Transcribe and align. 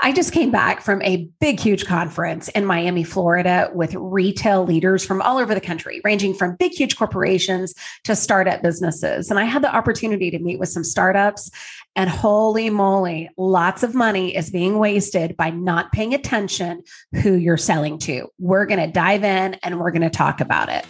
I 0.00 0.12
just 0.12 0.32
came 0.32 0.52
back 0.52 0.80
from 0.80 1.02
a 1.02 1.28
big, 1.40 1.58
huge 1.58 1.84
conference 1.84 2.48
in 2.50 2.64
Miami, 2.64 3.02
Florida 3.02 3.68
with 3.74 3.94
retail 3.94 4.64
leaders 4.64 5.04
from 5.04 5.20
all 5.20 5.38
over 5.38 5.54
the 5.54 5.60
country, 5.60 6.00
ranging 6.04 6.34
from 6.34 6.54
big, 6.54 6.72
huge 6.72 6.96
corporations 6.96 7.74
to 8.04 8.14
startup 8.14 8.62
businesses. 8.62 9.28
And 9.28 9.40
I 9.40 9.44
had 9.44 9.62
the 9.62 9.74
opportunity 9.74 10.30
to 10.30 10.38
meet 10.38 10.60
with 10.60 10.68
some 10.68 10.84
startups. 10.84 11.50
And 11.96 12.08
holy 12.08 12.70
moly, 12.70 13.28
lots 13.36 13.82
of 13.82 13.92
money 13.92 14.36
is 14.36 14.50
being 14.50 14.78
wasted 14.78 15.36
by 15.36 15.50
not 15.50 15.90
paying 15.90 16.14
attention 16.14 16.84
who 17.22 17.32
you're 17.34 17.56
selling 17.56 17.98
to. 18.00 18.28
We're 18.38 18.66
going 18.66 18.80
to 18.80 18.92
dive 18.92 19.24
in 19.24 19.54
and 19.54 19.80
we're 19.80 19.90
going 19.90 20.02
to 20.02 20.10
talk 20.10 20.40
about 20.40 20.68
it. 20.68 20.86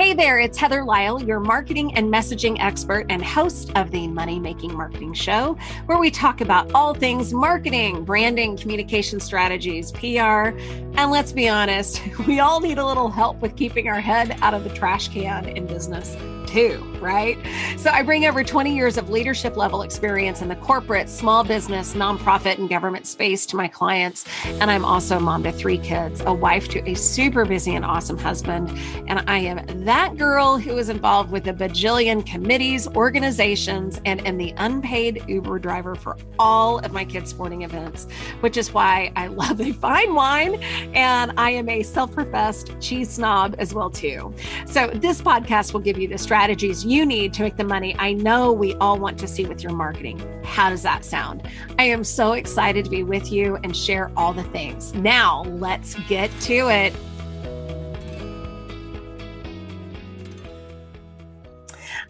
Hey 0.00 0.14
there, 0.14 0.38
it's 0.38 0.56
Heather 0.56 0.82
Lisle, 0.82 1.22
your 1.22 1.40
marketing 1.40 1.92
and 1.94 2.10
messaging 2.10 2.58
expert 2.58 3.04
and 3.10 3.22
host 3.22 3.70
of 3.76 3.90
the 3.90 4.08
Money 4.08 4.38
Making 4.38 4.74
Marketing 4.74 5.12
Show, 5.12 5.58
where 5.84 5.98
we 5.98 6.10
talk 6.10 6.40
about 6.40 6.72
all 6.72 6.94
things 6.94 7.34
marketing, 7.34 8.06
branding, 8.06 8.56
communication 8.56 9.20
strategies, 9.20 9.92
PR. 9.92 10.56
And 10.96 11.10
let's 11.10 11.32
be 11.32 11.50
honest, 11.50 12.00
we 12.26 12.40
all 12.40 12.60
need 12.60 12.78
a 12.78 12.86
little 12.86 13.10
help 13.10 13.42
with 13.42 13.56
keeping 13.56 13.88
our 13.88 14.00
head 14.00 14.38
out 14.40 14.54
of 14.54 14.64
the 14.64 14.70
trash 14.70 15.08
can 15.08 15.46
in 15.50 15.66
business 15.66 16.16
too, 16.50 16.82
right? 17.00 17.38
So 17.76 17.90
I 17.90 18.02
bring 18.02 18.26
over 18.26 18.42
20 18.42 18.74
years 18.74 18.96
of 18.96 19.08
leadership 19.08 19.56
level 19.56 19.82
experience 19.82 20.42
in 20.42 20.48
the 20.48 20.56
corporate, 20.56 21.08
small 21.08 21.44
business, 21.44 21.94
nonprofit, 21.94 22.58
and 22.58 22.68
government 22.68 23.06
space 23.06 23.46
to 23.46 23.56
my 23.56 23.68
clients. 23.68 24.24
And 24.44 24.68
I'm 24.68 24.84
also 24.84 25.18
a 25.18 25.20
mom 25.20 25.44
to 25.44 25.52
three 25.52 25.78
kids, 25.78 26.22
a 26.22 26.32
wife 26.32 26.66
to 26.70 26.90
a 26.90 26.94
super 26.94 27.44
busy 27.44 27.76
and 27.76 27.84
awesome 27.84 28.18
husband. 28.18 28.68
And 29.06 29.22
I 29.28 29.38
am 29.38 29.84
that 29.84 30.16
girl 30.16 30.58
who 30.58 30.76
is 30.76 30.88
involved 30.88 31.30
with 31.30 31.46
a 31.46 31.52
bajillion 31.52 32.26
committees, 32.26 32.88
organizations, 32.88 34.00
and 34.04 34.26
am 34.26 34.36
the 34.36 34.52
unpaid 34.56 35.22
Uber 35.28 35.60
driver 35.60 35.94
for 35.94 36.16
all 36.40 36.80
of 36.80 36.92
my 36.92 37.04
kids' 37.04 37.30
sporting 37.30 37.62
events, 37.62 38.08
which 38.40 38.56
is 38.56 38.72
why 38.72 39.12
I 39.14 39.26
love 39.40 39.60
a 39.60 39.72
fine 39.72 40.16
wine. 40.16 40.56
And 40.94 41.32
I 41.36 41.50
am 41.50 41.68
a 41.68 41.84
self 41.84 42.10
professed 42.12 42.72
cheese 42.80 43.08
snob 43.08 43.54
as 43.58 43.72
well, 43.72 43.90
too. 43.90 44.34
So 44.66 44.88
this 44.88 45.22
podcast 45.22 45.72
will 45.72 45.80
give 45.80 45.96
you 45.96 46.08
the 46.08 46.18
strategy 46.18 46.39
strategies 46.40 46.86
you 46.86 47.04
need 47.04 47.34
to 47.34 47.42
make 47.42 47.58
the 47.58 47.64
money 47.64 47.94
I 47.98 48.14
know 48.14 48.50
we 48.50 48.72
all 48.76 48.98
want 48.98 49.18
to 49.18 49.28
see 49.28 49.44
with 49.44 49.62
your 49.62 49.74
marketing. 49.74 50.18
How 50.42 50.70
does 50.70 50.82
that 50.84 51.04
sound? 51.04 51.46
I 51.78 51.84
am 51.84 52.02
so 52.02 52.32
excited 52.32 52.86
to 52.86 52.90
be 52.90 53.02
with 53.02 53.30
you 53.30 53.56
and 53.56 53.76
share 53.76 54.10
all 54.16 54.32
the 54.32 54.44
things. 54.44 54.94
Now, 54.94 55.42
let's 55.42 55.96
get 56.08 56.30
to 56.40 56.70
it. 56.70 56.94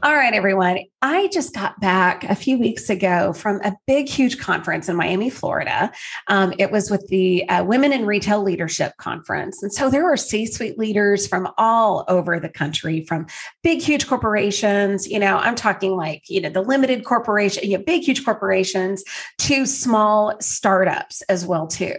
All 0.03 0.15
right, 0.15 0.33
everyone. 0.33 0.79
I 1.03 1.29
just 1.29 1.55
got 1.55 1.79
back 1.79 2.25
a 2.25 2.35
few 2.35 2.59
weeks 2.59 2.89
ago 2.89 3.35
from 3.35 3.61
a 3.63 3.77
big, 3.87 4.09
huge 4.09 4.39
conference 4.39 4.89
in 4.89 4.97
Miami, 4.97 5.29
Florida. 5.29 5.93
Um, 6.29 6.55
it 6.59 6.71
was 6.71 6.91
with 6.91 7.07
the 7.09 7.47
uh, 7.51 7.65
Women 7.65 7.93
in 7.93 8.07
Retail 8.07 8.43
Leadership 8.43 8.97
Conference. 8.97 9.63
And 9.63 9.71
so 9.71 9.91
there 9.91 10.05
were 10.05 10.17
C 10.17 10.47
suite 10.47 10.79
leaders 10.79 11.27
from 11.27 11.49
all 11.59 12.05
over 12.09 12.41
the 12.41 12.49
country, 12.49 13.05
from 13.05 13.27
big, 13.63 13.83
huge 13.83 14.07
corporations. 14.07 15.07
You 15.07 15.19
know, 15.19 15.37
I'm 15.37 15.55
talking 15.55 15.97
like, 15.97 16.23
you 16.31 16.41
know, 16.41 16.51
the 16.51 16.63
limited 16.63 17.05
corporation, 17.05 17.69
you 17.69 17.77
know, 17.77 17.85
big, 17.85 18.03
huge 18.03 18.25
corporations 18.25 19.05
to 19.41 19.67
small 19.67 20.35
startups 20.41 21.21
as 21.23 21.45
well, 21.45 21.67
too. 21.67 21.97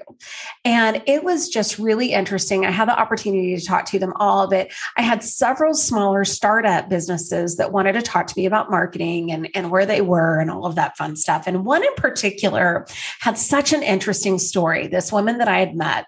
And 0.66 1.04
it 1.06 1.24
was 1.24 1.50
just 1.50 1.78
really 1.78 2.14
interesting. 2.14 2.66
I 2.66 2.72
had 2.72 2.88
the 2.88 3.00
opportunity 3.00 3.56
to 3.56 3.64
talk 3.64 3.86
to 3.86 4.00
them 4.00 4.14
all, 4.16 4.48
but 4.48 4.72
I 4.98 5.04
had 5.04 5.24
several 5.24 5.76
smaller 5.76 6.26
startup 6.26 6.90
businesses 6.90 7.58
that 7.58 7.72
wanted 7.72 7.91
to 7.94 8.02
talk 8.02 8.28
to 8.28 8.34
me 8.38 8.46
about 8.46 8.70
marketing 8.70 8.92
marketing 8.92 9.32
and, 9.32 9.50
and 9.56 9.72
where 9.72 9.86
they 9.86 10.02
were 10.02 10.40
and 10.40 10.52
all 10.52 10.66
of 10.66 10.76
that 10.76 10.98
fun 10.98 11.16
stuff. 11.16 11.44
And 11.48 11.66
one 11.66 11.84
in 11.84 11.94
particular 11.96 12.86
had 13.20 13.38
such 13.38 13.74
an 13.74 13.84
interesting 13.84 14.40
story. 14.40 14.88
This 14.88 15.12
woman 15.12 15.38
that 15.38 15.48
I 15.48 15.60
had 15.60 15.76
met 15.76 16.06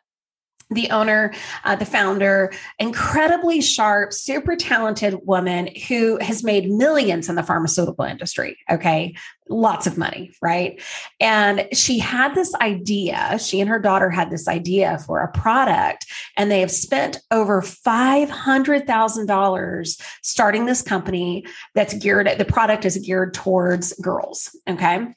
the 0.73 0.89
owner, 0.89 1.31
uh, 1.63 1.75
the 1.75 1.85
founder, 1.85 2.51
incredibly 2.79 3.61
sharp, 3.61 4.11
super 4.13 4.55
talented 4.55 5.19
woman 5.23 5.69
who 5.87 6.17
has 6.19 6.43
made 6.43 6.69
millions 6.69 7.29
in 7.29 7.35
the 7.35 7.43
pharmaceutical 7.43 8.05
industry. 8.05 8.57
Okay. 8.69 9.15
Lots 9.49 9.87
of 9.87 9.97
money. 9.97 10.31
Right. 10.41 10.81
And 11.19 11.67
she 11.73 11.99
had 11.99 12.33
this 12.33 12.55
idea. 12.55 13.37
She 13.39 13.59
and 13.59 13.69
her 13.69 13.79
daughter 13.79 14.09
had 14.09 14.29
this 14.29 14.47
idea 14.47 14.99
for 15.05 15.19
a 15.19 15.29
product, 15.31 16.05
and 16.37 16.49
they 16.49 16.61
have 16.61 16.71
spent 16.71 17.19
over 17.29 17.61
$500,000 17.61 20.01
starting 20.21 20.65
this 20.65 20.81
company 20.81 21.45
that's 21.75 21.93
geared, 21.95 22.29
the 22.37 22.45
product 22.45 22.85
is 22.85 22.97
geared 22.97 23.33
towards 23.33 23.91
girls. 24.01 24.55
Okay. 24.67 25.07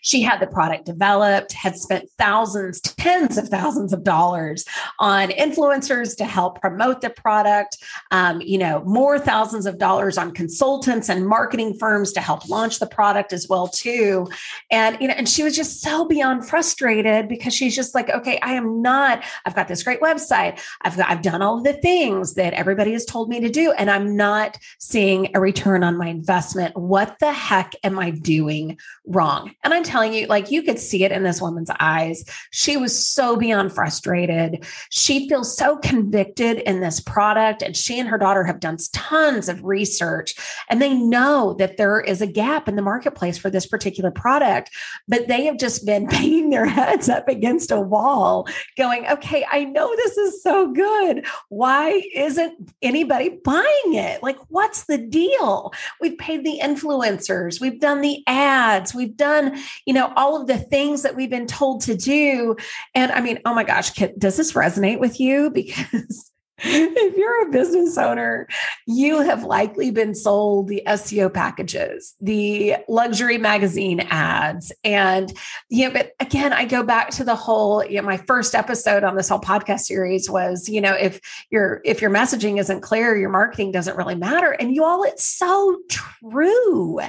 She 0.00 0.22
had 0.22 0.40
the 0.40 0.46
product 0.46 0.86
developed, 0.86 1.52
had 1.52 1.76
spent 1.76 2.08
thousands, 2.18 2.80
tens 2.80 3.38
of 3.38 3.48
thousands 3.48 3.92
of 3.92 4.04
dollars 4.04 4.64
on 4.98 5.28
influencers 5.30 6.16
to 6.16 6.24
help 6.24 6.60
promote 6.60 7.00
the 7.00 7.10
product, 7.10 7.76
um, 8.10 8.40
you 8.40 8.58
know, 8.58 8.82
more 8.84 9.18
thousands 9.18 9.66
of 9.66 9.78
dollars 9.78 10.18
on 10.18 10.32
consultants 10.32 11.08
and 11.08 11.26
marketing 11.26 11.74
firms 11.78 12.12
to 12.12 12.20
help 12.20 12.48
launch 12.48 12.78
the 12.78 12.86
product 12.86 13.32
as 13.32 13.48
well 13.48 13.68
too. 13.68 14.26
And 14.70 14.96
you 15.00 15.08
know, 15.08 15.14
and 15.14 15.28
she 15.28 15.42
was 15.42 15.56
just 15.56 15.80
so 15.80 16.06
beyond 16.06 16.46
frustrated 16.46 17.28
because 17.28 17.54
she's 17.54 17.74
just 17.74 17.94
like, 17.94 18.10
okay, 18.10 18.38
I 18.40 18.52
am 18.52 18.82
not, 18.82 19.24
I've 19.44 19.54
got 19.54 19.68
this 19.68 19.82
great 19.82 20.00
website. 20.00 20.60
I've 20.82 20.96
got, 20.96 21.10
I've 21.10 21.22
done 21.22 21.42
all 21.42 21.60
the 21.60 21.72
things 21.72 22.34
that 22.34 22.52
everybody 22.54 22.92
has 22.92 23.04
told 23.04 23.28
me 23.28 23.40
to 23.40 23.48
do, 23.48 23.72
and 23.72 23.90
I'm 23.90 24.16
not 24.16 24.58
seeing 24.78 25.30
a 25.34 25.40
return 25.40 25.84
on 25.84 25.96
my 25.96 26.08
investment. 26.08 26.76
What 26.76 27.18
the 27.18 27.32
heck 27.32 27.74
am 27.82 27.98
I 27.98 28.10
doing 28.10 28.78
wrong? 29.06 29.52
And 29.64 29.72
I'm 29.72 29.82
telling 29.82 30.12
you, 30.12 30.26
like 30.26 30.50
you 30.50 30.62
could 30.62 30.78
see 30.78 31.04
it 31.04 31.12
in 31.12 31.22
this 31.22 31.40
woman's 31.40 31.70
eyes. 31.80 32.24
She 32.50 32.76
was 32.76 33.06
so 33.06 33.36
beyond 33.36 33.72
frustrated. 33.72 34.64
She 34.90 35.28
feels 35.28 35.56
so 35.56 35.78
convicted 35.78 36.58
in 36.58 36.80
this 36.80 37.00
product. 37.00 37.62
And 37.62 37.76
she 37.76 37.98
and 37.98 38.08
her 38.08 38.18
daughter 38.18 38.44
have 38.44 38.60
done 38.60 38.76
tons 38.92 39.48
of 39.48 39.64
research 39.64 40.34
and 40.68 40.82
they 40.82 40.92
know 40.92 41.54
that 41.54 41.76
there 41.76 42.00
is 42.00 42.20
a 42.20 42.26
gap 42.26 42.68
in 42.68 42.76
the 42.76 42.82
marketplace 42.82 43.38
for 43.38 43.50
this 43.50 43.66
particular 43.66 44.10
product. 44.10 44.70
But 45.08 45.28
they 45.28 45.44
have 45.46 45.58
just 45.58 45.86
been 45.86 46.06
banging 46.08 46.50
their 46.50 46.66
heads 46.66 47.08
up 47.08 47.28
against 47.28 47.70
a 47.70 47.80
wall, 47.80 48.46
going, 48.76 49.06
okay, 49.08 49.46
I 49.50 49.64
know 49.64 49.94
this 49.96 50.16
is 50.16 50.42
so 50.42 50.72
good. 50.72 51.26
Why 51.48 52.02
isn't 52.14 52.70
anybody 52.82 53.40
buying 53.44 53.94
it? 53.94 54.22
Like, 54.22 54.38
what's 54.48 54.84
the 54.84 54.98
deal? 54.98 55.72
We've 56.00 56.18
paid 56.18 56.44
the 56.44 56.60
influencers, 56.62 57.60
we've 57.60 57.80
done 57.80 58.00
the 58.00 58.22
ads, 58.26 58.94
we've 58.94 59.16
done 59.16 59.53
you 59.86 59.94
know, 59.94 60.12
all 60.16 60.40
of 60.40 60.46
the 60.46 60.58
things 60.58 61.02
that 61.02 61.16
we've 61.16 61.30
been 61.30 61.46
told 61.46 61.82
to 61.82 61.96
do. 61.96 62.56
And 62.94 63.12
I 63.12 63.20
mean, 63.20 63.40
oh 63.44 63.54
my 63.54 63.64
gosh, 63.64 63.92
does 64.18 64.36
this 64.36 64.52
resonate 64.52 65.00
with 65.00 65.20
you? 65.20 65.50
Because 65.64 66.30
if 66.58 67.16
you're 67.16 67.48
a 67.48 67.50
business 67.50 67.98
owner, 67.98 68.46
you 68.86 69.20
have 69.22 69.44
likely 69.44 69.90
been 69.90 70.14
sold 70.14 70.68
the 70.68 70.82
SEO 70.86 71.32
packages, 71.32 72.14
the 72.20 72.76
luxury 72.88 73.38
magazine 73.38 74.00
ads. 74.10 74.72
And, 74.84 75.32
you 75.68 75.86
know, 75.86 75.92
but 75.92 76.12
again, 76.20 76.52
I 76.52 76.64
go 76.64 76.82
back 76.82 77.10
to 77.10 77.24
the 77.24 77.34
whole, 77.34 77.84
you 77.84 77.96
know, 77.96 78.06
my 78.06 78.18
first 78.18 78.54
episode 78.54 79.02
on 79.02 79.16
this 79.16 79.28
whole 79.28 79.40
podcast 79.40 79.80
series 79.80 80.30
was, 80.30 80.68
you 80.68 80.80
know, 80.80 80.94
if 80.94 81.20
your 81.50 81.80
if 81.84 82.00
your 82.00 82.10
messaging 82.10 82.60
isn't 82.60 82.82
clear, 82.82 83.16
your 83.16 83.30
marketing 83.30 83.72
doesn't 83.72 83.96
really 83.96 84.14
matter. 84.14 84.52
And 84.52 84.74
you 84.74 84.84
all, 84.84 85.02
it's 85.02 85.26
so 85.26 85.78
true. 85.90 87.00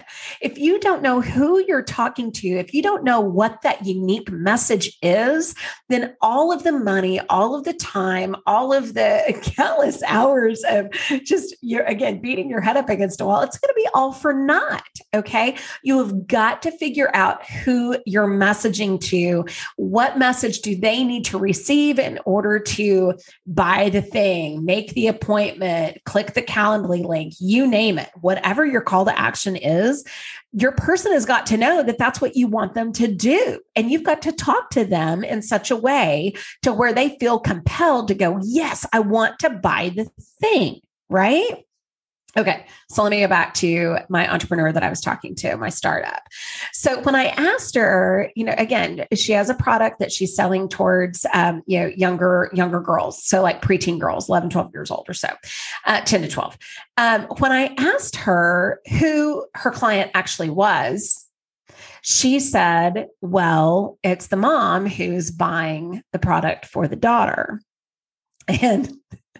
If 0.42 0.58
you 0.58 0.80
don't 0.80 1.02
know 1.02 1.22
who 1.22 1.64
you're 1.68 1.84
talking 1.84 2.32
to, 2.34 2.48
if 2.48 2.74
you 2.74 2.82
don't 2.82 3.04
know 3.04 3.20
what 3.20 3.62
that 3.62 3.86
unique 3.86 4.32
message 4.32 4.98
is, 5.02 5.54
then 5.90 6.16
all 6.22 6.52
of 6.52 6.64
the 6.64 6.72
money, 6.72 7.20
all 7.30 7.56
of 7.56 7.64
the 7.64 7.74
time, 7.74 8.36
all 8.46 8.74
of 8.74 8.94
the 8.94 9.35
countless 9.44 10.02
hours 10.04 10.64
of 10.70 10.90
just 11.24 11.56
you're 11.62 11.84
again 11.84 12.20
beating 12.20 12.50
your 12.50 12.62
head 12.62 12.78
up 12.78 12.90
against 12.90 13.22
a 13.22 13.26
wall. 13.26 13.42
It's 13.42 13.58
going 13.58 13.70
to 13.70 13.76
be 13.76 13.88
all 13.94 14.12
for 14.12 14.34
naught. 14.34 14.88
Okay. 15.14 15.58
You 15.84 15.98
have 16.00 16.28
got 16.28 16.62
to 16.64 16.72
figure 16.72 17.10
out 17.14 17.46
who 17.50 17.98
you're 18.06 18.28
messaging 18.28 19.00
to. 19.02 19.46
What 19.78 20.18
message 20.18 20.62
do 20.62 20.76
they 20.76 21.04
need 21.04 21.26
to 21.26 21.38
receive 21.38 22.00
in 22.00 22.20
order 22.26 22.60
to 22.60 23.14
buy 23.46 23.90
the 23.90 24.02
thing, 24.02 24.66
make 24.66 24.94
the 24.94 25.08
appointment, 25.08 26.04
click 26.06 26.34
the 26.34 26.42
Calendly 26.42 27.06
link, 27.06 27.34
you 27.40 27.68
name 27.68 28.00
it, 28.00 28.10
whatever 28.22 28.66
your 28.66 28.82
call 28.82 29.06
to 29.06 29.18
action 29.18 29.56
is 29.56 30.04
your 30.58 30.72
person 30.72 31.12
has 31.12 31.26
got 31.26 31.46
to 31.48 31.58
know 31.58 31.84
that 31.84 31.98
that's 31.98 32.22
what 32.22 32.38
you 32.38 32.48
want 32.48 32.74
them 32.74 32.94
to 32.94 33.08
do. 33.08 33.60
And 33.76 33.92
you've 33.92 34.04
got 34.04 34.22
to 34.22 34.32
talk 34.32 34.70
to 34.72 34.86
them 34.86 35.24
in 35.24 35.42
such 35.42 35.70
a 35.70 35.76
way 35.76 36.34
to 36.62 36.72
where 36.72 36.94
they 36.94 37.18
feel 37.20 37.40
compelled 37.40 38.08
to 38.08 38.16
go, 38.16 38.40
yes, 38.42 38.86
I 38.94 39.00
want 39.00 39.40
to 39.40 39.50
buy 39.50 39.92
the 39.94 40.10
thing, 40.40 40.80
right? 41.10 41.66
Okay, 42.38 42.66
so 42.90 43.02
let 43.02 43.12
me 43.12 43.22
go 43.22 43.28
back 43.30 43.54
to 43.56 43.98
my 44.10 44.30
entrepreneur 44.30 44.72
that 44.74 44.84
I 44.84 44.90
was 44.90 45.00
talking 45.00 45.36
to, 45.36 45.56
my 45.56 45.70
startup. 45.70 46.22
So 46.74 47.00
when 47.02 47.16
I 47.16 47.28
asked 47.28 47.76
her, 47.76 48.30
you 48.36 48.44
know, 48.44 48.54
again, 48.58 49.06
she 49.14 49.32
has 49.32 49.50
a 49.50 49.54
product 49.54 50.00
that 50.00 50.12
she's 50.12 50.36
selling 50.36 50.68
towards, 50.68 51.26
um, 51.34 51.64
you 51.66 51.80
know, 51.80 51.88
younger 51.88 52.50
younger 52.54 52.82
girls, 52.82 53.24
so 53.24 53.42
like 53.42 53.62
preteen 53.62 54.00
girls, 54.00 54.28
11, 54.28 54.50
12 54.50 54.72
years 54.74 54.92
old 54.92 55.06
or 55.08 55.14
so, 55.14 55.30
uh, 55.86 56.02
10 56.02 56.24
to 56.24 56.28
12. 56.28 56.58
Um, 56.98 57.22
when 57.40 57.54
I 57.54 57.74
asked 57.78 58.18
her 58.18 58.82
who 59.00 59.46
her 59.56 59.72
client 59.72 60.12
actually 60.14 60.50
was, 60.50 61.26
She 62.02 62.40
said, 62.40 63.08
Well, 63.22 63.98
it's 64.04 64.28
the 64.28 64.36
mom 64.38 64.86
who's 64.88 65.32
buying 65.32 66.04
the 66.12 66.20
product 66.20 66.66
for 66.66 66.88
the 66.88 66.96
daughter. 66.96 67.62
And 68.48 68.92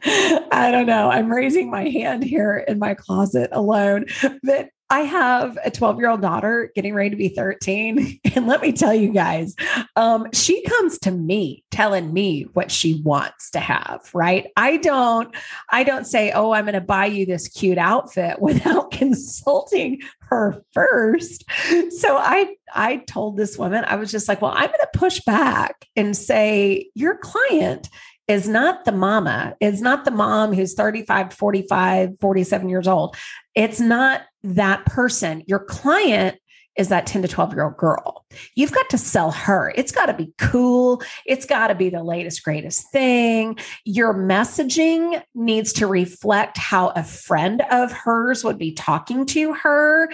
I 0.52 0.70
don't 0.72 0.86
know. 0.86 1.10
I'm 1.10 1.32
raising 1.32 1.72
my 1.72 1.90
hand 1.90 2.24
here 2.24 2.64
in 2.68 2.78
my 2.78 2.94
closet 2.94 3.50
alone. 3.52 4.06
But 4.44 4.70
I 4.92 5.00
have 5.00 5.58
a 5.66 5.72
12 5.72 5.98
year 5.98 6.10
old 6.10 6.22
daughter 6.22 6.72
getting 6.76 6.94
ready 6.94 7.10
to 7.10 7.16
be 7.16 7.30
13. 7.30 8.20
And 8.36 8.48
let 8.48 8.62
me 8.62 8.74
tell 8.74 8.94
you 8.94 9.14
guys, 9.14 9.56
um, 9.96 10.28
she 10.34 10.62
comes 10.64 11.00
to 11.00 11.12
me 11.12 11.64
telling 11.72 12.12
me 12.12 12.44
what 12.52 12.70
she 12.70 13.02
wants 13.02 13.50
to 13.52 13.62
have, 13.62 14.10
right? 14.14 14.48
I 14.58 14.76
don't, 14.76 15.34
I 15.70 15.86
don't 15.86 16.04
say, 16.04 16.34
oh, 16.34 16.52
I'm 16.52 16.66
going 16.66 16.74
to 16.74 16.82
buy 16.82 17.06
you 17.06 17.26
this 17.26 17.48
cute 17.48 17.78
outfit 17.78 18.42
without 18.42 18.92
consulting 18.92 20.02
her 20.20 20.62
first. 20.74 21.46
So 21.92 22.18
I, 22.18 22.56
I 22.74 22.98
told 23.08 23.38
this 23.38 23.58
woman, 23.58 23.86
I 23.88 23.96
was 23.96 24.12
just 24.12 24.28
like, 24.28 24.42
well, 24.42 24.52
I'm 24.54 24.68
going 24.68 24.72
to 24.72 25.00
push 25.00 25.22
back 25.22 25.88
and 25.96 26.16
say, 26.16 26.90
your 26.94 27.16
client 27.16 27.88
is 28.28 28.48
not 28.48 28.86
the 28.86 28.92
mama, 28.92 29.56
is 29.62 29.82
not 29.82 30.06
the 30.06 30.12
mom 30.12 30.54
who's 30.54 30.74
35, 30.74 31.34
45, 31.34 32.20
47 32.20 32.70
years 32.70 32.88
old. 32.88 33.16
It's 33.54 33.80
not 33.80 34.22
that 34.44 34.86
person. 34.86 35.44
Your 35.48 35.60
client 35.60 36.40
is 36.76 36.90
that 36.90 37.06
10 37.08 37.22
to 37.22 37.28
12 37.28 37.54
year 37.54 37.64
old 37.64 37.78
girl. 37.78 38.26
You've 38.56 38.74
got 38.74 38.90
to 38.90 38.98
sell 38.98 39.32
her. 39.32 39.72
It's 39.76 39.92
got 39.92 40.08
to 40.08 40.14
be 40.14 40.34
cool. 40.38 41.02
It's 41.26 41.46
got 41.46 41.68
to 41.68 41.76
be 41.76 41.90
the 41.90 42.04
latest, 42.04 42.44
greatest 42.44 42.92
thing. 42.92 43.58
Your 43.86 44.14
messaging 44.14 45.22
needs 45.34 45.74
to 45.74 45.88
reflect 45.88 46.58
how 46.58 46.90
a 46.90 47.04
friend 47.04 47.64
of 47.72 47.92
hers 47.92 48.44
would 48.44 48.58
be 48.58 48.74
talking 48.74 49.26
to 49.28 49.54
her. 49.54 50.10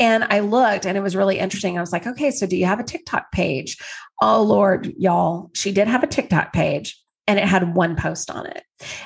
And 0.00 0.24
I 0.24 0.40
looked 0.40 0.86
and 0.86 0.96
it 0.96 1.02
was 1.02 1.16
really 1.16 1.38
interesting. 1.38 1.76
I 1.76 1.80
was 1.80 1.92
like, 1.92 2.06
okay, 2.06 2.30
so 2.30 2.46
do 2.46 2.56
you 2.56 2.66
have 2.66 2.80
a 2.80 2.84
TikTok 2.84 3.32
page? 3.32 3.76
Oh, 4.22 4.42
Lord, 4.42 4.94
y'all, 4.96 5.50
she 5.54 5.72
did 5.72 5.88
have 5.88 6.02
a 6.02 6.08
TikTok 6.08 6.52
page 6.52 6.96
and 7.28 7.38
it 7.38 7.44
had 7.44 7.76
one 7.76 7.94
post 7.94 8.30
on 8.30 8.46
it. 8.46 8.64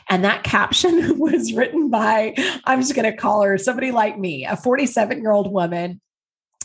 And 0.08 0.24
that 0.24 0.44
caption 0.44 1.18
was 1.18 1.52
written 1.52 1.90
by, 1.90 2.34
I'm 2.64 2.80
just 2.80 2.94
going 2.94 3.10
to 3.10 3.16
call 3.16 3.42
her 3.42 3.58
somebody 3.58 3.90
like 3.90 4.18
me, 4.18 4.46
a 4.46 4.56
47 4.56 5.20
year 5.20 5.32
old 5.32 5.52
woman 5.52 6.00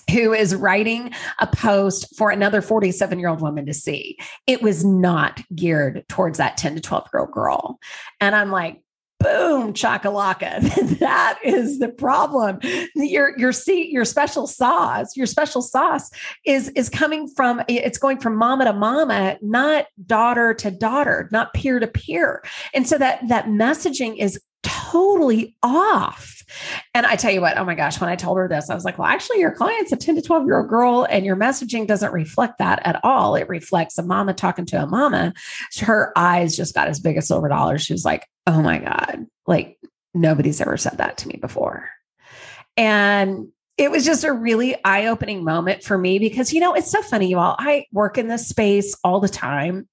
who 0.09 0.31
is 0.31 0.55
writing 0.55 1.11
a 1.39 1.47
post 1.47 2.15
for 2.15 2.29
another 2.29 2.61
47 2.61 3.19
year 3.19 3.27
old 3.27 3.41
woman 3.41 3.65
to 3.65 3.73
see. 3.73 4.17
It 4.45 4.61
was 4.61 4.85
not 4.85 5.41
geared 5.53 6.05
towards 6.07 6.37
that 6.37 6.55
10 6.55 6.75
to 6.75 6.81
12 6.81 7.09
year 7.13 7.21
old 7.21 7.31
girl. 7.31 7.79
And 8.21 8.33
I'm 8.33 8.51
like, 8.51 8.81
boom 9.19 9.73
chakalaka. 9.73 10.97
That 11.07 11.39
is 11.43 11.79
the 11.79 11.89
problem. 11.89 12.59
Your 12.95 13.37
your 13.37 13.51
seat 13.51 13.91
your 13.91 14.03
special 14.03 14.47
sauce 14.47 15.15
your 15.15 15.27
special 15.27 15.61
sauce 15.61 16.09
is 16.43 16.69
is 16.69 16.89
coming 16.89 17.27
from 17.27 17.61
it's 17.67 17.99
going 17.99 18.19
from 18.19 18.35
mama 18.35 18.65
to 18.65 18.73
mama 18.73 19.37
not 19.41 19.85
daughter 20.05 20.53
to 20.55 20.71
daughter 20.71 21.29
not 21.31 21.53
peer 21.53 21.79
to 21.79 21.87
peer. 21.87 22.43
And 22.73 22.87
so 22.87 22.97
that 22.97 23.27
that 23.27 23.45
messaging 23.45 24.17
is 24.17 24.39
totally 24.91 25.55
off 25.63 26.37
and 26.93 27.05
I 27.05 27.15
tell 27.15 27.31
you 27.31 27.41
what, 27.41 27.57
oh 27.57 27.65
my 27.65 27.75
gosh, 27.75 27.99
when 27.99 28.09
I 28.09 28.15
told 28.15 28.37
her 28.37 28.47
this, 28.47 28.69
I 28.69 28.75
was 28.75 28.85
like, 28.85 28.97
well, 28.97 29.07
actually, 29.07 29.39
your 29.39 29.51
client's 29.51 29.91
a 29.91 29.97
10 29.97 30.15
to 30.15 30.21
12 30.21 30.45
year 30.45 30.59
old 30.59 30.69
girl, 30.69 31.05
and 31.09 31.25
your 31.25 31.35
messaging 31.35 31.87
doesn't 31.87 32.13
reflect 32.13 32.59
that 32.59 32.81
at 32.85 32.99
all. 33.03 33.35
It 33.35 33.49
reflects 33.49 33.97
a 33.97 34.03
mama 34.03 34.33
talking 34.33 34.65
to 34.67 34.81
a 34.81 34.87
mama. 34.87 35.33
Her 35.79 36.13
eyes 36.15 36.55
just 36.55 36.73
got 36.73 36.87
as 36.87 36.99
big 36.99 37.17
as 37.17 37.27
silver 37.27 37.49
dollars. 37.49 37.83
She 37.83 37.93
was 37.93 38.05
like, 38.05 38.25
oh 38.45 38.61
my 38.61 38.79
God, 38.79 39.27
like 39.45 39.77
nobody's 40.13 40.61
ever 40.61 40.77
said 40.77 40.97
that 40.97 41.17
to 41.19 41.27
me 41.27 41.37
before. 41.39 41.89
And 42.75 43.49
it 43.77 43.91
was 43.91 44.05
just 44.05 44.23
a 44.23 44.33
really 44.33 44.75
eye 44.83 45.07
opening 45.07 45.43
moment 45.43 45.83
for 45.83 45.97
me 45.97 46.17
because, 46.17 46.53
you 46.53 46.59
know, 46.59 46.73
it's 46.73 46.89
so 46.89 47.01
funny, 47.01 47.27
you 47.27 47.37
all. 47.37 47.55
I 47.59 47.85
work 47.91 48.17
in 48.17 48.27
this 48.27 48.47
space 48.47 48.95
all 49.03 49.19
the 49.19 49.29
time 49.29 49.87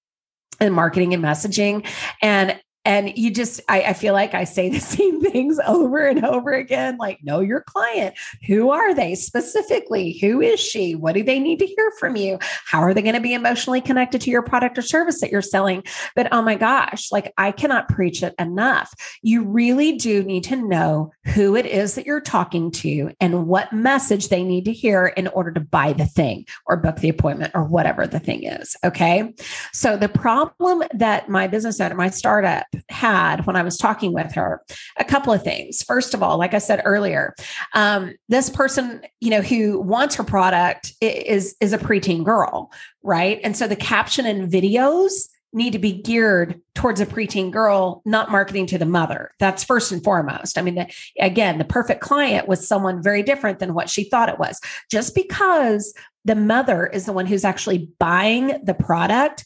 in 0.61 0.73
marketing 0.73 1.13
and 1.13 1.23
messaging. 1.23 1.87
And 2.23 2.59
and 2.85 3.17
you 3.17 3.31
just, 3.31 3.61
I, 3.69 3.83
I, 3.83 3.93
feel 3.95 4.13
like 4.13 4.35
I 4.35 4.45
say 4.45 4.69
the 4.69 4.81
same 4.81 5.21
things 5.21 5.59
over 5.67 6.07
and 6.07 6.25
over 6.25 6.53
again 6.53 6.97
like, 6.99 7.23
know 7.25 7.41
your 7.41 7.63
client. 7.63 8.15
Who 8.47 8.71
are 8.71 8.95
they 8.95 9.15
specifically? 9.15 10.19
Who 10.19 10.41
is 10.41 10.61
she? 10.61 10.95
What 10.95 11.15
do 11.15 11.23
they 11.23 11.39
need 11.39 11.59
to 11.61 11.67
hear 11.67 11.91
from 11.99 12.17
you? 12.17 12.39
How 12.67 12.81
are 12.81 12.93
they 12.93 13.03
going 13.03 13.15
to 13.15 13.21
be 13.21 13.35
emotionally 13.35 13.81
connected 13.81 14.21
to 14.23 14.31
your 14.31 14.43
product 14.43 14.77
or 14.77 14.83
service 14.83 15.21
that 15.21 15.31
you're 15.31 15.43
selling? 15.43 15.83
But 16.15 16.29
oh 16.33 16.43
my 16.43 16.57
gosh, 16.57 17.11
like 17.11 17.33
I 17.39 17.53
cannot 17.53 17.89
preach 17.89 18.23
it 18.23 18.35
enough. 18.39 18.93
You 19.23 19.45
really 19.45 19.97
do 19.97 20.23
need 20.23 20.45
to 20.45 20.57
know 20.57 21.13
who 21.35 21.57
it 21.57 21.67
is 21.67 21.95
that 21.95 22.07
you're 22.07 22.21
talking 22.21 22.71
to 22.71 23.13
and 23.21 23.47
what 23.47 23.73
message 23.73 24.29
they 24.29 24.43
need 24.43 24.67
to 24.67 24.73
hear 24.73 25.07
in 25.07 25.29
order 25.29 25.53
to 25.53 25.61
buy 25.61 25.93
the 25.93 26.07
thing 26.07 26.47
or 26.67 26.77
book 26.77 26.97
the 26.97 27.09
appointment 27.09 27.53
or 27.55 27.65
whatever 27.65 28.07
the 28.07 28.21
thing 28.21 28.45
is. 28.45 28.77
Okay. 28.85 29.35
So 29.73 29.97
the 29.97 30.09
problem 30.09 30.83
that 30.93 31.29
my 31.29 31.47
business 31.47 31.81
owner, 31.81 31.95
my 31.95 32.11
startup, 32.11 32.67
had 32.89 33.47
when 33.47 33.57
I 33.57 33.63
was 33.63 33.77
talking 33.77 34.13
with 34.13 34.33
her 34.33 34.63
a 34.99 35.05
couple 35.05 35.33
of 35.33 35.43
things. 35.43 35.83
First 35.83 36.15
of 36.15 36.23
all, 36.23 36.39
like 36.39 36.55
I 36.55 36.59
said 36.59 36.83
earlier, 36.85 37.35
um, 37.75 38.15
this 38.29 38.51
person, 38.51 39.03
you 39.21 39.31
know, 39.31 39.43
who 39.43 39.81
wants 39.81 40.15
her 40.17 40.25
product 40.25 40.93
is 41.01 41.57
is 41.61 41.73
a 41.73 41.79
preteen 41.79 42.25
girl, 42.25 42.73
right? 43.03 43.41
And 43.43 43.57
so 43.57 43.67
the 43.67 43.77
caption 43.77 44.27
and 44.27 44.51
videos 44.51 45.29
need 45.55 45.73
to 45.73 45.79
be 45.79 45.93
geared 45.93 46.61
towards 46.75 47.01
a 47.01 47.07
preteen 47.07 47.51
girl, 47.51 48.03
not 48.05 48.31
marketing 48.31 48.67
to 48.67 48.77
the 48.77 48.85
mother. 48.85 49.31
That's 49.39 49.63
first 49.63 49.93
and 49.93 50.03
foremost. 50.03 50.59
I 50.59 50.63
mean, 50.63 50.75
the, 50.75 50.93
again, 51.21 51.59
the 51.59 51.65
perfect 51.65 52.01
client 52.01 52.49
was 52.49 52.67
someone 52.67 53.03
very 53.03 53.23
different 53.23 53.61
than 53.61 53.73
what 53.73 53.89
she 53.89 54.05
thought 54.05 54.29
it 54.29 54.39
was. 54.39 54.61
Just 54.91 55.15
because 55.15 55.95
the 56.25 56.35
mother 56.35 56.87
is 56.87 57.07
the 57.07 57.13
one 57.13 57.27
who's 57.27 57.45
actually 57.45 57.89
buying 58.01 58.59
the 58.65 58.75
product, 58.75 59.45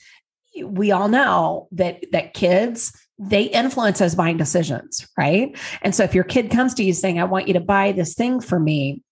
we 0.65 0.93
all 0.93 1.09
know 1.09 1.69
that 1.73 2.05
that 2.13 2.35
kids 2.35 2.93
they 3.19 3.43
influence 3.43 3.99
those 3.99 4.15
buying 4.15 4.37
decisions, 4.37 5.09
right? 5.19 5.57
And 5.83 5.95
so 5.95 6.05
if 6.05 6.15
your 6.15 6.25
kid 6.25 6.51
comes 6.51 6.73
to 6.75 6.85
you 6.85 6.93
saying, 6.93 7.19
I 7.19 7.25
want 7.25 7.49
you 7.49 7.55
to 7.55 7.61
buy 7.61 7.91
this 7.93 8.15
thing 8.15 8.41
for 8.41 8.61
me, 8.61 9.03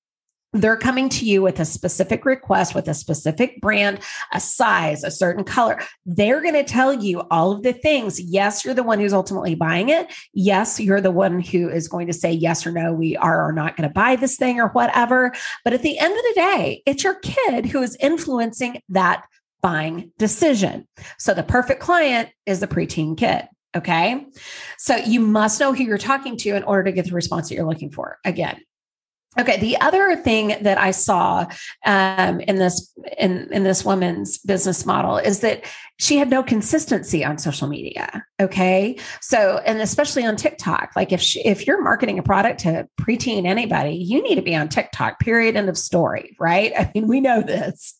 they're 0.53 0.77
coming 0.77 1.09
to 1.11 1.25
you 1.25 1.43
with 1.43 1.61
a 1.61 1.65
specific 1.65 2.25
request, 2.25 2.75
with 2.75 2.89
a 2.89 2.95
specific 2.95 3.61
brand, 3.61 4.01
a 4.33 4.41
size, 4.41 5.05
a 5.05 5.11
certain 5.11 5.45
color. 5.45 5.81
They're 6.07 6.41
going 6.41 6.55
to 6.55 6.65
tell 6.65 6.93
you 6.95 7.21
all 7.31 7.53
of 7.53 7.63
the 7.63 7.73
things. 7.73 8.21
Yes, 8.21 8.65
you're 8.65 8.73
the 8.73 8.83
one 8.83 8.99
who's 8.99 9.13
ultimately 9.13 9.55
buying 9.55 9.89
it. 9.89 10.13
Yes, 10.33 10.81
you're 10.81 11.01
the 11.01 11.11
one 11.11 11.41
who 11.41 11.69
is 11.69 11.89
going 11.89 12.07
to 12.07 12.13
say 12.13 12.33
yes 12.33 12.67
or 12.67 12.73
no, 12.73 12.93
we 12.93 13.17
are 13.17 13.47
or 13.47 13.53
not 13.53 13.77
going 13.77 13.89
to 13.89 13.93
buy 13.93 14.17
this 14.17 14.37
thing 14.37 14.61
or 14.61 14.69
whatever. 14.69 15.33
But 15.65 15.75
at 15.75 15.83
the 15.83 15.99
end 15.99 16.17
of 16.17 16.23
the 16.23 16.35
day, 16.35 16.83
it's 16.87 17.05
your 17.05 17.17
kid 17.17 17.67
who 17.67 17.83
is 17.83 17.97
influencing 18.01 18.81
that 18.89 19.25
buying 19.63 20.13
decision. 20.19 20.87
So 21.19 21.35
the 21.35 21.43
perfect 21.43 21.81
client 21.81 22.31
is 22.45 22.61
the 22.61 22.67
preteen 22.67 23.17
kid. 23.17 23.47
Okay. 23.77 24.25
So 24.79 24.97
you 24.97 25.21
must 25.21 25.61
know 25.61 25.75
who 25.75 25.85
you're 25.85 25.99
talking 25.99 26.37
to 26.39 26.57
in 26.57 26.63
order 26.63 26.85
to 26.85 26.93
get 26.93 27.07
the 27.07 27.13
response 27.13 27.49
that 27.49 27.57
you're 27.57 27.69
looking 27.69 27.91
for. 27.91 28.19
Again, 28.25 28.61
Okay. 29.39 29.59
The 29.59 29.79
other 29.81 30.17
thing 30.17 30.57
that 30.63 30.79
I 30.79 30.91
saw 30.93 31.47
um, 31.85 32.41
in 32.41 32.57
this 32.57 32.93
in 33.19 33.53
in 33.53 33.65
this 33.65 33.85
woman's 33.85 34.39
business 34.39 34.87
model 34.87 35.19
is 35.19 35.41
that 35.41 35.65
she 35.99 36.17
had 36.17 36.31
no 36.31 36.43
consistency 36.43 37.25
on 37.25 37.39
social 37.39 37.69
media. 37.69 38.25
Okay. 38.41 38.99
So 39.21 39.61
and 39.67 39.81
especially 39.81 40.25
on 40.25 40.37
TikTok, 40.37 40.93
like 40.97 41.13
if 41.13 41.21
she, 41.21 41.41
if 41.41 41.67
you're 41.67 41.83
marketing 41.83 42.19
a 42.19 42.23
product 42.23 42.61
to 42.61 42.89
preteen 42.99 43.47
anybody, 43.47 43.95
you 43.95 44.23
need 44.23 44.37
to 44.37 44.43
be 44.43 44.55
on 44.55 44.69
TikTok. 44.69 45.21
Period. 45.21 45.57
End 45.57 45.69
of 45.69 45.77
story. 45.77 46.35
Right. 46.41 46.73
I 46.79 46.91
mean, 46.95 47.07
we 47.07 47.21
know 47.21 47.43
this. 47.43 47.95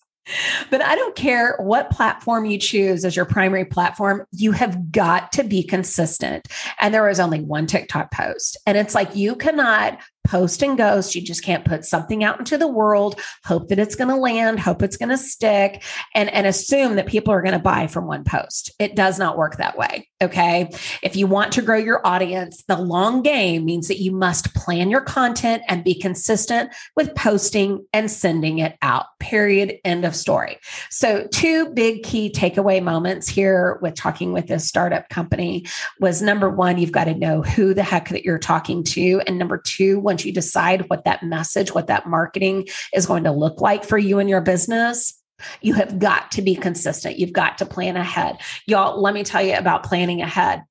But 0.71 0.83
I 0.83 0.95
don't 0.95 1.15
care 1.15 1.57
what 1.59 1.91
platform 1.91 2.45
you 2.47 2.59
choose 2.59 3.05
as 3.05 3.17
your 3.17 3.25
primary 3.25 3.65
platform, 3.65 4.27
you 4.33 4.53
have 4.53 4.91
got 4.91 5.33
to 5.33 5.45
be 5.45 5.63
consistent. 5.63 6.47
And 6.81 6.93
there 6.93 7.05
was 7.05 7.21
only 7.21 7.41
one 7.41 7.67
TikTok 7.67 8.11
post. 8.11 8.57
And 8.67 8.77
it's 8.77 8.95
like 8.95 9.15
you 9.15 9.37
cannot 9.37 9.99
post 10.27 10.63
and 10.63 10.77
ghost. 10.77 11.15
You 11.15 11.23
just 11.23 11.45
can't 11.45 11.65
put 11.65 11.85
something 11.85 12.25
out 12.25 12.39
into 12.39 12.59
the 12.59 12.69
world, 12.69 13.21
hope 13.45 13.69
that 13.69 13.79
it's 13.79 13.95
going 13.95 14.09
to 14.09 14.17
land, 14.17 14.61
hope 14.61 14.83
it's 14.83 14.97
going 14.97 15.09
to 15.11 15.19
stick, 15.19 15.83
and, 16.15 16.29
and 16.31 16.47
assume 16.47 16.97
that 16.97 17.07
people 17.07 17.33
are 17.33 17.43
going 17.43 17.53
to 17.53 17.59
buy 17.59 17.87
from 17.87 18.07
one 18.07 18.25
post. 18.25 18.73
It 18.79 18.97
does 18.97 19.19
not 19.19 19.39
work 19.39 19.57
that 19.57 19.79
way. 19.79 20.09
Okay. 20.23 20.71
If 21.03 21.15
you 21.15 21.27
want 21.27 21.53
to 21.53 21.63
grow 21.63 21.77
your 21.77 22.07
audience, 22.07 22.65
the 22.69 22.79
long 22.79 23.23
game 23.23 23.65
means 23.65 23.89
that 23.89 24.01
you 24.01 24.13
must 24.13 24.55
plan 24.55 24.91
your 24.91 25.03
content 25.03 25.63
and 25.69 25.85
be 25.85 25.95
consistent 25.95 26.73
with 26.97 27.15
posting 27.15 27.87
and 27.93 28.11
sending 28.11 28.59
it 28.59 28.77
out. 28.83 29.07
Period. 29.21 29.79
End 29.85 30.05
of 30.05 30.17
story. 30.17 30.59
So, 30.91 31.27
two 31.33 31.71
big 31.71 32.03
key 32.03 32.31
takeaway 32.31 32.83
moments 32.83 33.29
here 33.29 33.79
with 33.83 33.95
talking 33.95 34.33
with 34.33 34.47
this 34.47 34.67
startup 34.67 35.09
company 35.09 35.67
was 36.01 36.23
number 36.23 36.49
one, 36.49 36.79
you've 36.79 36.93
got 36.93 37.05
to 37.05 37.15
know 37.15 37.43
who 37.43 37.75
the 37.75 37.83
heck 37.83 38.09
that 38.09 38.25
you're 38.25 38.39
talking 38.39 38.83
to. 38.85 39.21
And 39.27 39.39
number 39.39 39.59
two, 39.59 40.01
when 40.01 40.16
once 40.17 40.25
you 40.25 40.33
decide 40.33 40.89
what 40.89 41.05
that 41.05 41.23
message, 41.23 41.75
what 41.75 41.89
that 41.89 42.07
marketing 42.07 42.67
is 42.95 43.05
going 43.05 43.25
to 43.25 43.31
look 43.31 43.61
like 43.61 43.85
for 43.85 43.99
you 43.99 44.19
and 44.19 44.31
your 44.31 44.41
business, 44.41 45.13
you 45.61 45.75
have 45.75 45.99
got 45.99 46.31
to 46.31 46.41
be 46.41 46.57
consistent. 46.57 47.19
You've 47.19 47.35
got 47.35 47.59
to 47.59 47.67
plan 47.67 47.99
ahead. 47.99 48.39
Y'all, 48.67 48.99
let 48.99 49.13
me 49.13 49.25
tell 49.25 49.43
you 49.43 49.55
about 49.55 49.83
planning 49.83 50.23
ahead. 50.23 50.63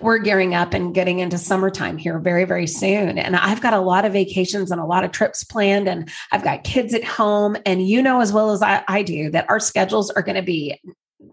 we're 0.00 0.18
gearing 0.18 0.52
up 0.52 0.74
and 0.74 0.92
getting 0.92 1.20
into 1.20 1.38
summertime 1.38 1.96
here 1.96 2.18
very, 2.18 2.44
very 2.44 2.66
soon. 2.66 3.18
And 3.18 3.36
I've 3.36 3.60
got 3.60 3.72
a 3.72 3.80
lot 3.80 4.04
of 4.04 4.12
vacations 4.12 4.72
and 4.72 4.80
a 4.80 4.84
lot 4.84 5.04
of 5.04 5.12
trips 5.12 5.44
planned, 5.44 5.86
and 5.86 6.10
I've 6.32 6.42
got 6.42 6.64
kids 6.64 6.92
at 6.92 7.04
home. 7.04 7.56
And 7.64 7.86
you 7.86 8.02
know, 8.02 8.20
as 8.20 8.32
well 8.32 8.50
as 8.50 8.62
I, 8.62 8.82
I 8.88 9.04
do, 9.04 9.30
that 9.30 9.48
our 9.48 9.60
schedules 9.60 10.10
are 10.10 10.22
going 10.22 10.34
to 10.34 10.42
be 10.42 10.80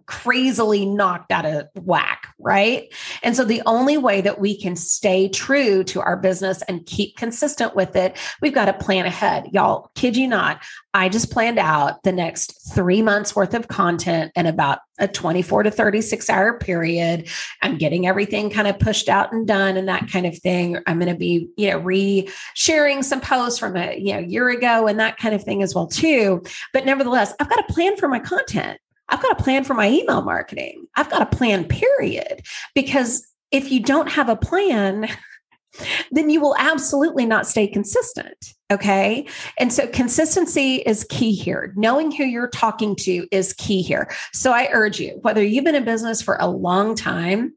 crazily 0.08 0.86
knocked 0.86 1.32
out 1.32 1.46
of 1.46 1.68
whack, 1.76 2.34
right? 2.40 2.92
And 3.22 3.36
so 3.36 3.44
the 3.44 3.62
only 3.66 3.98
way 3.98 4.22
that 4.22 4.40
we 4.40 4.60
can 4.60 4.76
stay 4.76 5.30
true 5.30 5.84
to 5.86 6.02
our 6.02 6.18
business 6.18 6.62
and 6.64 6.86
keep 6.86 7.18
consistent 7.18 7.76
with 7.76 7.96
it, 7.96 8.18
we've 8.42 8.54
got 8.56 8.66
to 8.66 8.74
plan 8.74 9.06
ahead. 9.06 9.50
Y'all, 9.52 9.92
kid 9.96 10.18
you 10.18 10.28
not, 10.28 10.64
I 10.94 11.10
just 11.10 11.30
planned 11.30 11.60
out 11.60 12.02
the 12.04 12.12
next 12.12 12.74
three 12.74 13.02
months 13.02 13.36
worth 13.36 13.54
of 13.54 13.68
content 13.68 14.32
in 14.36 14.48
about 14.48 14.80
a 15.00 15.08
24 15.08 15.64
to 15.64 15.72
36 15.72 16.30
hour 16.30 16.58
period. 16.58 17.30
I'm 17.62 17.78
getting 17.78 18.08
everything 18.08 18.50
kind 18.50 18.68
of 18.68 18.80
pushed 18.80 19.10
out 19.10 19.32
and 19.32 19.46
done 19.46 19.78
and 19.78 19.88
that 19.88 20.10
kind 20.10 20.26
of 20.26 20.38
thing. 20.38 20.78
I'm 20.88 21.00
going 21.00 21.12
to 21.12 21.20
be, 21.20 21.50
you 21.56 21.70
know, 21.70 21.78
re-sharing 21.78 23.04
some 23.04 23.22
posts 23.22 23.60
from 23.60 23.76
a 23.76 23.96
you 23.98 24.14
know 24.14 24.20
year 24.20 24.50
ago 24.50 24.88
and 24.88 25.00
that 25.00 25.18
kind 25.18 25.36
of 25.36 25.44
thing 25.44 25.62
as 25.62 25.76
well 25.76 25.88
too. 25.88 26.42
But 26.74 26.86
nevertheless, 26.86 27.34
I've 27.40 27.50
got 27.50 27.70
a 27.70 27.74
plan 27.74 27.98
for 27.98 28.08
my 28.08 28.20
content. 28.20 28.80
I've 29.10 29.22
got 29.22 29.40
a 29.40 29.44
plan 29.44 29.64
for 29.64 29.74
my 29.74 29.90
email 29.90 30.22
marketing. 30.22 30.86
I've 30.96 31.10
got 31.10 31.22
a 31.22 31.36
plan, 31.36 31.66
period. 31.66 32.42
Because 32.76 33.26
if 33.52 33.72
you 33.72 33.80
don't 33.80 34.10
have 34.10 34.30
a 34.30 34.36
plan, 34.36 35.08
then 36.12 36.30
you 36.30 36.42
will 36.42 36.56
absolutely 36.58 37.26
not 37.26 37.48
stay 37.48 37.68
consistent. 37.68 38.54
Okay. 38.72 39.26
And 39.58 39.72
so 39.72 39.88
consistency 39.88 40.78
is 40.78 41.06
key 41.10 41.34
here. 41.34 41.74
Knowing 41.78 42.12
who 42.12 42.26
you're 42.26 42.50
talking 42.50 42.96
to 42.98 43.28
is 43.32 43.54
key 43.54 43.82
here. 43.82 44.10
So 44.34 44.52
I 44.52 44.70
urge 44.72 45.00
you, 45.00 45.20
whether 45.22 45.44
you've 45.44 45.64
been 45.64 45.76
in 45.76 45.86
business 45.86 46.22
for 46.22 46.38
a 46.40 46.48
long 46.48 46.96
time, 46.96 47.54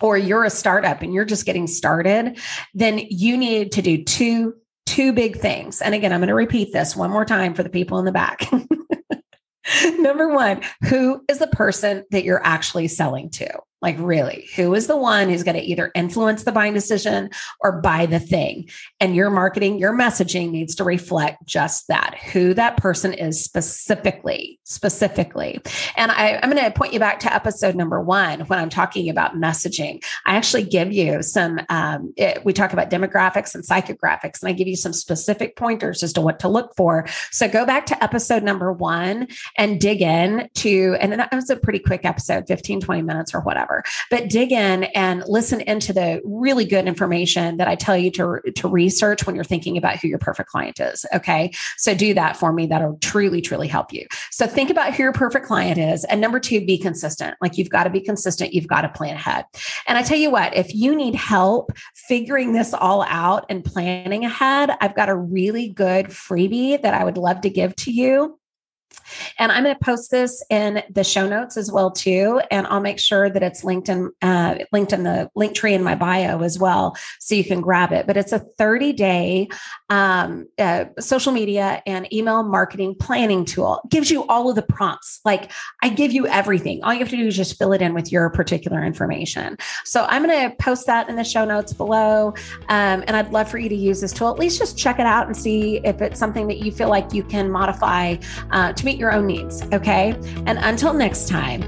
or 0.00 0.18
you're 0.18 0.44
a 0.44 0.50
startup 0.50 1.02
and 1.02 1.14
you're 1.14 1.24
just 1.24 1.46
getting 1.46 1.66
started, 1.66 2.38
then 2.74 2.98
you 3.08 3.36
need 3.36 3.72
to 3.72 3.80
do 3.82 4.02
two 4.02 4.54
two 4.86 5.12
big 5.12 5.38
things. 5.38 5.80
And 5.80 5.94
again, 5.94 6.12
I'm 6.12 6.20
going 6.20 6.28
to 6.28 6.34
repeat 6.34 6.72
this 6.72 6.94
one 6.94 7.10
more 7.10 7.24
time 7.24 7.54
for 7.54 7.62
the 7.62 7.70
people 7.70 7.98
in 7.98 8.04
the 8.04 8.12
back. 8.12 8.48
Number 9.98 10.28
one, 10.28 10.62
who 10.88 11.24
is 11.28 11.38
the 11.38 11.46
person 11.46 12.04
that 12.10 12.24
you're 12.24 12.44
actually 12.44 12.88
selling 12.88 13.30
to? 13.30 13.48
Like, 13.84 13.96
really, 13.98 14.48
who 14.56 14.72
is 14.72 14.86
the 14.86 14.96
one 14.96 15.28
who's 15.28 15.42
going 15.42 15.56
to 15.56 15.62
either 15.62 15.90
influence 15.94 16.44
the 16.44 16.52
buying 16.52 16.72
decision 16.72 17.28
or 17.60 17.82
buy 17.82 18.06
the 18.06 18.18
thing? 18.18 18.70
And 18.98 19.14
your 19.14 19.28
marketing, 19.28 19.78
your 19.78 19.92
messaging 19.92 20.52
needs 20.52 20.74
to 20.76 20.84
reflect 20.84 21.44
just 21.44 21.88
that 21.88 22.18
who 22.32 22.54
that 22.54 22.78
person 22.78 23.12
is 23.12 23.44
specifically, 23.44 24.58
specifically. 24.64 25.60
And 25.98 26.10
I, 26.10 26.40
am 26.42 26.50
going 26.50 26.64
to 26.64 26.70
point 26.70 26.94
you 26.94 26.98
back 26.98 27.20
to 27.20 27.34
episode 27.34 27.74
number 27.74 28.00
one 28.00 28.40
when 28.46 28.58
I'm 28.58 28.70
talking 28.70 29.10
about 29.10 29.34
messaging. 29.34 30.02
I 30.24 30.36
actually 30.36 30.64
give 30.64 30.90
you 30.90 31.22
some, 31.22 31.60
um, 31.68 32.14
it, 32.16 32.42
we 32.42 32.54
talk 32.54 32.72
about 32.72 32.88
demographics 32.88 33.54
and 33.54 33.64
psychographics, 33.64 34.40
and 34.40 34.48
I 34.48 34.52
give 34.52 34.66
you 34.66 34.76
some 34.76 34.94
specific 34.94 35.56
pointers 35.56 36.02
as 36.02 36.14
to 36.14 36.22
what 36.22 36.38
to 36.38 36.48
look 36.48 36.74
for. 36.74 37.06
So 37.30 37.48
go 37.48 37.66
back 37.66 37.84
to 37.86 38.02
episode 38.02 38.44
number 38.44 38.72
one 38.72 39.28
and 39.58 39.78
dig 39.78 40.00
in 40.00 40.48
to, 40.54 40.96
and 41.02 41.12
that 41.12 41.34
was 41.34 41.50
a 41.50 41.56
pretty 41.56 41.80
quick 41.80 42.06
episode, 42.06 42.46
15, 42.48 42.80
20 42.80 43.02
minutes 43.02 43.34
or 43.34 43.40
whatever 43.40 43.73
whatever. 43.74 43.82
But 44.10 44.30
dig 44.30 44.52
in 44.52 44.84
and 44.84 45.24
listen 45.26 45.60
into 45.62 45.92
the 45.92 46.20
really 46.24 46.64
good 46.64 46.86
information 46.86 47.56
that 47.56 47.68
I 47.68 47.74
tell 47.74 47.96
you 47.96 48.10
to, 48.12 48.40
to 48.54 48.68
research 48.68 49.26
when 49.26 49.34
you're 49.34 49.44
thinking 49.44 49.76
about 49.76 49.96
who 49.98 50.08
your 50.08 50.18
perfect 50.18 50.48
client 50.48 50.80
is. 50.80 51.04
Okay. 51.14 51.52
So 51.78 51.94
do 51.94 52.14
that 52.14 52.36
for 52.36 52.52
me. 52.52 52.66
That'll 52.66 52.98
truly, 52.98 53.40
truly 53.40 53.68
help 53.68 53.92
you. 53.92 54.06
So 54.30 54.46
think 54.46 54.70
about 54.70 54.94
who 54.94 55.02
your 55.02 55.12
perfect 55.12 55.46
client 55.46 55.78
is. 55.78 56.04
And 56.04 56.20
number 56.20 56.40
two, 56.40 56.64
be 56.64 56.78
consistent. 56.78 57.36
Like 57.40 57.58
you've 57.58 57.70
got 57.70 57.84
to 57.84 57.90
be 57.90 58.00
consistent. 58.00 58.52
You've 58.52 58.68
got 58.68 58.82
to 58.82 58.88
plan 58.88 59.16
ahead. 59.16 59.44
And 59.86 59.98
I 59.98 60.02
tell 60.02 60.18
you 60.18 60.30
what, 60.30 60.56
if 60.56 60.74
you 60.74 60.94
need 60.94 61.14
help 61.14 61.72
figuring 61.94 62.52
this 62.52 62.74
all 62.74 63.02
out 63.02 63.46
and 63.48 63.64
planning 63.64 64.24
ahead, 64.24 64.70
I've 64.80 64.94
got 64.94 65.08
a 65.08 65.16
really 65.16 65.68
good 65.68 66.06
freebie 66.06 66.80
that 66.82 66.94
I 66.94 67.04
would 67.04 67.16
love 67.16 67.42
to 67.42 67.50
give 67.50 67.74
to 67.76 67.92
you. 67.92 68.38
And 69.38 69.52
I'm 69.52 69.64
going 69.64 69.76
to 69.76 69.84
post 69.84 70.10
this 70.10 70.44
in 70.50 70.82
the 70.90 71.04
show 71.04 71.28
notes 71.28 71.56
as 71.56 71.70
well 71.70 71.90
too, 71.90 72.40
and 72.50 72.66
I'll 72.66 72.80
make 72.80 72.98
sure 72.98 73.30
that 73.30 73.42
it's 73.42 73.64
linked 73.64 73.88
in 73.88 74.10
uh, 74.22 74.56
linked 74.72 74.92
in 74.92 75.02
the 75.04 75.30
link 75.34 75.54
tree 75.54 75.74
in 75.74 75.82
my 75.82 75.94
bio 75.94 76.40
as 76.40 76.58
well, 76.58 76.96
so 77.20 77.34
you 77.34 77.44
can 77.44 77.60
grab 77.60 77.92
it. 77.92 78.06
But 78.06 78.16
it's 78.16 78.32
a 78.32 78.38
30 78.38 78.92
day 78.92 79.48
um, 79.90 80.46
uh, 80.58 80.86
social 81.00 81.32
media 81.32 81.82
and 81.86 82.12
email 82.12 82.42
marketing 82.42 82.94
planning 82.98 83.44
tool. 83.44 83.80
It 83.84 83.90
gives 83.90 84.10
you 84.10 84.26
all 84.26 84.48
of 84.48 84.56
the 84.56 84.62
prompts. 84.62 85.20
Like 85.24 85.50
I 85.82 85.88
give 85.88 86.12
you 86.12 86.26
everything. 86.26 86.82
All 86.82 86.92
you 86.92 87.00
have 87.00 87.10
to 87.10 87.16
do 87.16 87.26
is 87.26 87.36
just 87.36 87.58
fill 87.58 87.72
it 87.72 87.82
in 87.82 87.94
with 87.94 88.10
your 88.10 88.30
particular 88.30 88.84
information. 88.84 89.56
So 89.84 90.04
I'm 90.08 90.24
going 90.24 90.50
to 90.50 90.56
post 90.56 90.86
that 90.86 91.08
in 91.08 91.16
the 91.16 91.24
show 91.24 91.44
notes 91.44 91.72
below, 91.72 92.34
um, 92.68 93.04
and 93.06 93.16
I'd 93.16 93.32
love 93.32 93.48
for 93.48 93.58
you 93.58 93.68
to 93.68 93.74
use 93.74 94.00
this 94.00 94.12
tool. 94.12 94.30
At 94.30 94.38
least 94.38 94.58
just 94.58 94.78
check 94.78 94.98
it 94.98 95.06
out 95.06 95.26
and 95.26 95.36
see 95.36 95.78
if 95.84 96.00
it's 96.00 96.18
something 96.18 96.46
that 96.48 96.58
you 96.58 96.72
feel 96.72 96.88
like 96.88 97.12
you 97.12 97.22
can 97.22 97.50
modify 97.50 98.16
uh, 98.50 98.72
to 98.72 98.83
meet 98.84 98.98
your 98.98 99.12
own 99.12 99.26
needs. 99.26 99.62
Okay. 99.72 100.14
And 100.46 100.58
until 100.58 100.92
next 100.92 101.28
time, 101.28 101.62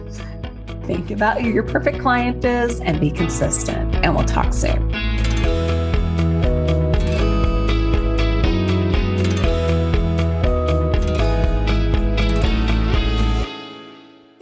think 0.85 1.11
about 1.11 1.41
who 1.41 1.49
your 1.51 1.65
perfect 1.65 2.01
client 2.01 2.45
is 2.45 2.81
and 2.81 3.01
be 3.01 3.11
consistent. 3.11 3.95
And 3.97 4.15
we'll 4.15 4.25
talk 4.25 4.53
soon. 4.53 4.96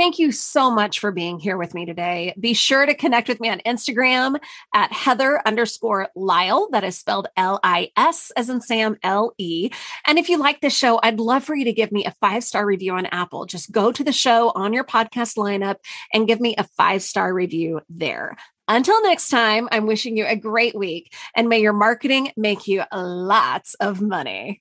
Thank 0.05 0.19
you 0.19 0.33
so 0.33 0.71
much 0.71 0.99
for 0.99 1.13
being 1.13 1.39
here 1.39 1.57
with 1.57 1.73
me 1.73 1.87
today. 1.87 2.35
Be 2.39 2.53
sure 2.53 2.85
to 2.85 2.93
connect 2.93 3.27
with 3.27 3.41
me 3.41 3.49
on 3.49 3.63
Instagram 3.65 4.39
at 4.75 4.93
Heather 4.93 5.41
underscore 5.47 6.09
Lisle. 6.15 6.69
That 6.73 6.85
is 6.85 6.99
spelled 6.99 7.29
L 7.39 7.59
I 7.63 7.91
S 7.97 8.31
as 8.37 8.51
in 8.51 8.61
Sam 8.61 8.99
L 9.03 9.33
E. 9.39 9.71
And 10.07 10.19
if 10.19 10.29
you 10.29 10.37
like 10.37 10.61
this 10.61 10.77
show, 10.77 11.01
I'd 11.03 11.21
love 11.21 11.43
for 11.43 11.55
you 11.55 11.65
to 11.65 11.73
give 11.73 11.91
me 11.91 12.05
a 12.05 12.11
five 12.21 12.45
star 12.45 12.67
review 12.67 12.93
on 12.93 13.07
Apple. 13.07 13.47
Just 13.47 13.73
go 13.73 13.93
to 13.93 14.05
the 14.05 14.13
show 14.13 14.53
on 14.55 14.75
your 14.75 14.85
podcast 14.85 15.39
lineup 15.39 15.77
and 16.13 16.29
give 16.29 16.39
me 16.39 16.55
a 16.59 16.65
five 16.65 17.01
star 17.01 17.33
review 17.33 17.81
there. 17.89 18.37
Until 18.69 19.03
next 19.05 19.31
time, 19.31 19.71
I'm 19.73 19.87
wishing 19.87 20.19
you 20.19 20.27
a 20.27 20.37
great 20.37 20.75
week 20.75 21.15
and 21.35 21.49
may 21.49 21.61
your 21.61 21.73
marketing 21.73 22.31
make 22.37 22.69
you 22.69 22.83
lots 22.93 23.73
of 23.81 24.03
money. 24.03 24.61